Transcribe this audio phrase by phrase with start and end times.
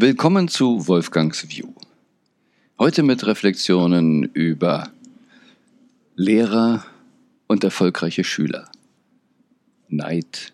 [0.00, 1.74] Willkommen zu Wolfgangs View.
[2.78, 4.92] Heute mit Reflexionen über
[6.14, 6.86] Lehrer
[7.48, 8.70] und erfolgreiche Schüler,
[9.88, 10.52] Neid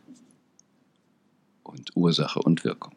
[1.63, 2.95] und Ursache und Wirkung.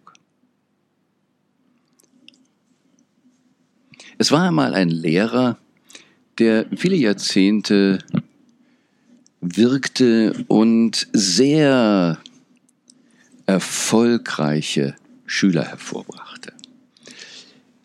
[4.18, 5.57] Es war einmal ein Lehrer,
[6.39, 8.00] der viele Jahrzehnte
[9.41, 12.20] wirkte und sehr
[13.45, 14.95] erfolgreiche
[15.25, 16.27] Schüler hervorbrachte.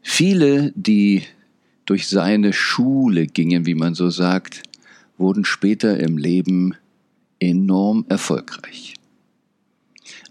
[0.02, 1.22] Viele, die
[1.86, 4.62] durch seine Schule gingen, wie man so sagt,
[5.16, 6.74] wurden später im Leben
[7.38, 8.94] enorm erfolgreich.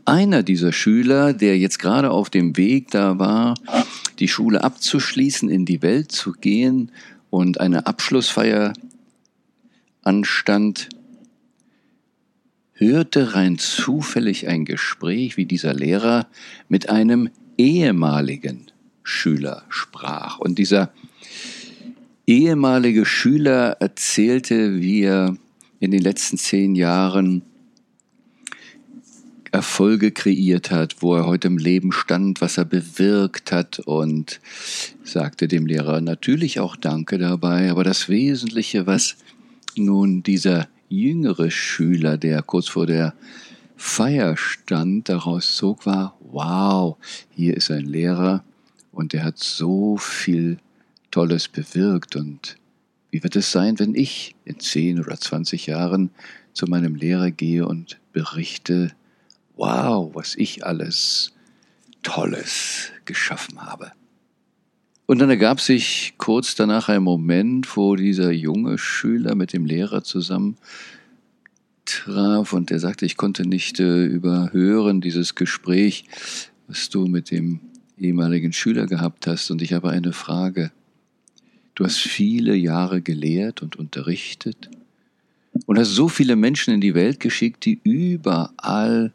[0.05, 3.55] Einer dieser Schüler, der jetzt gerade auf dem Weg da war,
[4.19, 6.91] die Schule abzuschließen, in die Welt zu gehen
[7.29, 8.73] und eine Abschlussfeier
[10.01, 10.89] anstand,
[12.73, 16.27] hörte rein zufällig ein Gespräch, wie dieser Lehrer
[16.67, 18.70] mit einem ehemaligen
[19.03, 20.39] Schüler sprach.
[20.39, 20.91] Und dieser
[22.27, 25.37] ehemalige Schüler erzählte, wie er
[25.79, 27.41] in den letzten zehn Jahren
[29.51, 34.39] Erfolge kreiert hat, wo er heute im Leben stand, was er bewirkt hat und
[35.03, 37.69] sagte dem Lehrer natürlich auch Danke dabei.
[37.69, 39.17] Aber das Wesentliche, was
[39.75, 43.13] nun dieser jüngere Schüler, der kurz vor der
[43.75, 46.95] Feier stand, daraus zog, war, wow,
[47.31, 48.45] hier ist ein Lehrer
[48.91, 50.57] und der hat so viel
[51.11, 52.57] Tolles bewirkt und
[53.11, 56.11] wie wird es sein, wenn ich in 10 oder 20 Jahren
[56.53, 58.91] zu meinem Lehrer gehe und berichte,
[59.55, 61.33] wow, was ich alles
[62.03, 63.91] Tolles geschaffen habe.
[65.05, 70.03] Und dann ergab sich kurz danach ein Moment, wo dieser junge Schüler mit dem Lehrer
[70.03, 70.57] zusammen
[71.85, 76.05] traf und er sagte, ich konnte nicht äh, überhören dieses Gespräch,
[76.67, 77.59] was du mit dem
[78.01, 80.71] ehemaligen Schüler gehabt hast und ich habe eine Frage.
[81.75, 84.69] Du hast viele Jahre gelehrt und unterrichtet
[85.65, 89.13] und hast so viele Menschen in die Welt geschickt, die überall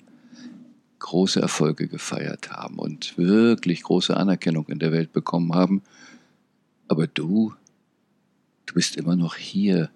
[0.99, 5.83] große Erfolge gefeiert haben und wirklich große Anerkennung in der Welt bekommen haben.
[6.89, 7.55] Aber du,
[8.67, 9.91] du bist immer noch hier.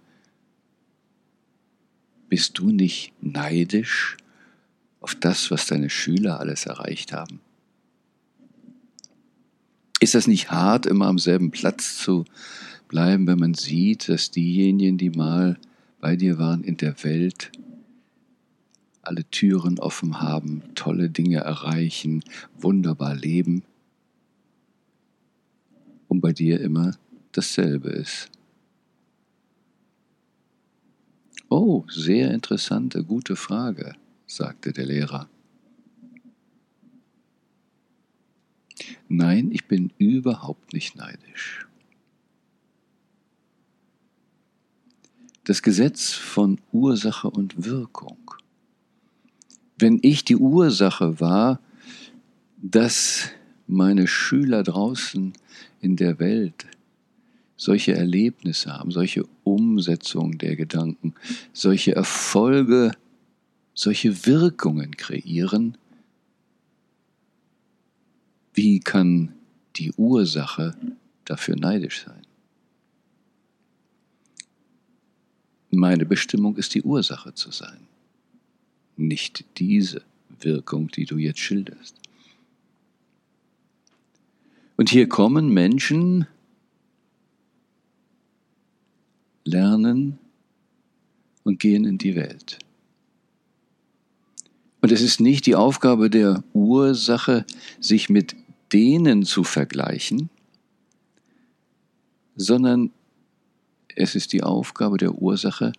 [2.29, 4.17] Bist du nicht neidisch
[5.01, 7.41] auf das, was deine Schüler alles erreicht haben?
[10.01, 12.25] Ist das nicht hart, immer am selben Platz zu
[12.89, 15.59] bleiben, wenn man sieht, dass diejenigen, die mal
[16.01, 17.53] bei dir waren in der Welt,
[19.03, 22.25] alle Türen offen haben, tolle Dinge erreichen,
[22.59, 23.63] wunderbar leben
[26.09, 26.97] und bei dir immer
[27.33, 28.31] dasselbe ist.
[31.51, 33.95] Oh, sehr interessante, gute Frage,
[34.27, 35.29] sagte der Lehrer.
[39.11, 41.67] Nein, ich bin überhaupt nicht neidisch.
[45.45, 48.17] Das Gesetz von Ursache und Wirkung
[49.81, 51.61] wenn ich die Ursache war,
[52.57, 53.31] dass
[53.67, 55.33] meine Schüler draußen
[55.81, 56.67] in der Welt
[57.57, 61.15] solche Erlebnisse haben, solche Umsetzungen der Gedanken,
[61.53, 62.93] solche Erfolge,
[63.75, 65.77] solche Wirkungen kreieren,
[68.61, 69.33] wie kann
[69.77, 70.77] die Ursache
[71.25, 72.23] dafür neidisch sein?
[75.71, 77.87] Meine Bestimmung ist die Ursache zu sein
[79.01, 80.03] nicht diese
[80.41, 81.97] Wirkung, die du jetzt schilderst.
[84.77, 86.27] Und hier kommen Menschen,
[89.45, 90.19] lernen
[91.43, 92.59] und gehen in die Welt.
[94.81, 97.45] Und es ist nicht die Aufgabe der Ursache,
[97.81, 98.35] sich mit
[98.73, 100.31] denen zu vergleichen,
[102.37, 102.91] sondern
[103.97, 105.73] es ist die Aufgabe der Ursache,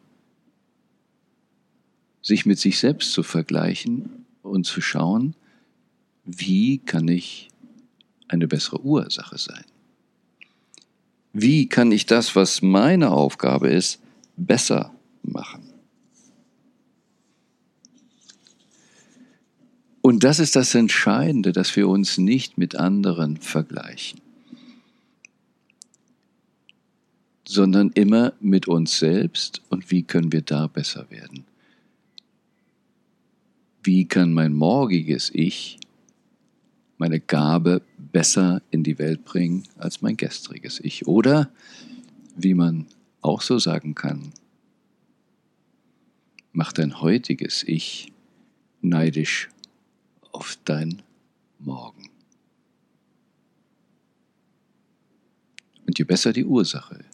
[2.21, 5.35] sich mit sich selbst zu vergleichen und zu schauen,
[6.23, 7.49] wie kann ich
[8.27, 9.65] eine bessere Ursache sein?
[11.33, 14.01] Wie kann ich das, was meine Aufgabe ist,
[14.37, 15.70] besser machen?
[20.11, 24.19] Und das ist das Entscheidende, dass wir uns nicht mit anderen vergleichen,
[27.47, 31.45] sondern immer mit uns selbst und wie können wir da besser werden.
[33.83, 35.79] Wie kann mein morgiges Ich
[36.97, 41.07] meine Gabe besser in die Welt bringen als mein gestriges Ich?
[41.07, 41.49] Oder,
[42.35, 42.87] wie man
[43.21, 44.33] auch so sagen kann,
[46.51, 48.11] mach dein heutiges Ich
[48.81, 49.47] neidisch
[50.31, 51.01] auf dein
[51.59, 52.11] Morgen.
[56.01, 57.05] je besser die Ursache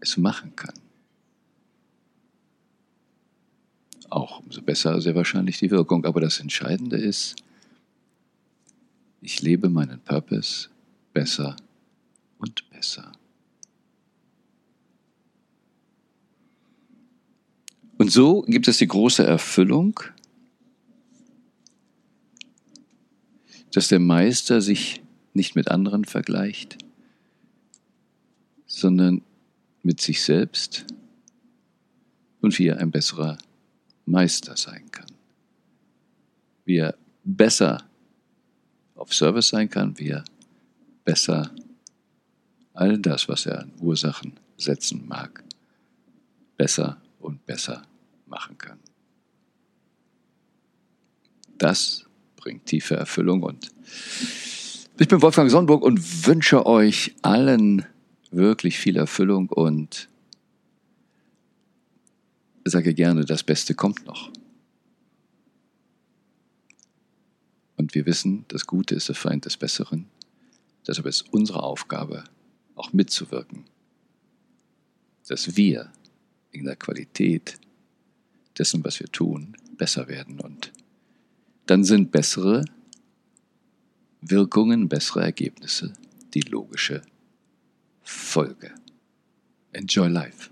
[0.00, 0.74] es machen kann,
[4.10, 6.04] auch umso besser sehr wahrscheinlich die Wirkung.
[6.04, 7.36] Aber das Entscheidende ist,
[9.20, 10.68] ich lebe meinen Purpose
[11.12, 11.54] besser
[12.38, 13.12] und besser.
[17.98, 20.00] Und so gibt es die große Erfüllung,
[23.76, 25.02] dass der Meister sich
[25.34, 26.78] nicht mit anderen vergleicht,
[28.64, 29.20] sondern
[29.82, 30.86] mit sich selbst
[32.40, 33.36] und wie er ein besserer
[34.06, 35.12] Meister sein kann.
[36.64, 37.84] Wie er besser
[38.94, 40.24] auf Service sein kann, wie er
[41.04, 41.54] besser
[42.72, 45.44] all das, was er an Ursachen setzen mag,
[46.56, 47.82] besser und besser
[48.24, 48.78] machen kann.
[51.58, 52.06] Das
[52.46, 53.72] bringt tiefe Erfüllung und
[55.00, 57.84] ich bin Wolfgang Sonnenburg und wünsche euch allen
[58.30, 60.08] wirklich viel Erfüllung und
[62.64, 64.30] sage gerne, das Beste kommt noch.
[67.76, 70.06] Und wir wissen, das Gute ist der Feind des Besseren.
[70.86, 72.22] Deshalb ist unsere Aufgabe,
[72.76, 73.64] auch mitzuwirken,
[75.26, 75.90] dass wir
[76.52, 77.58] in der Qualität
[78.56, 80.38] dessen, was wir tun, besser werden.
[80.38, 80.70] Und
[81.66, 82.64] dann sind bessere
[84.20, 85.92] Wirkungen, bessere Ergebnisse
[86.34, 87.02] die logische
[88.02, 88.74] Folge.
[89.72, 90.50] Enjoy life.